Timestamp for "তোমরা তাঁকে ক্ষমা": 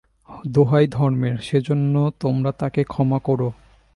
2.19-3.19